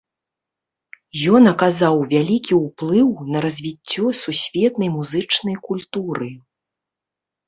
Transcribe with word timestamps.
Ён 1.39 1.43
аказаў 1.49 1.99
вялікі 2.13 2.53
ўплыў 2.59 3.09
на 3.35 3.43
развіццё 3.45 4.05
сусветнай 4.21 4.89
музычнай 4.95 5.55
культуры. 5.69 6.31